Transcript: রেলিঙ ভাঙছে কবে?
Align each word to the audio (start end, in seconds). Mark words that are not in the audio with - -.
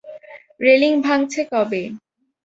রেলিঙ 0.61 0.93
ভাঙছে 1.05 1.41
কবে? 1.51 1.81